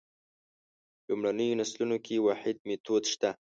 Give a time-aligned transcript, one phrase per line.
[1.07, 3.29] لومړنیو نسلونو کې واحد میتود شته.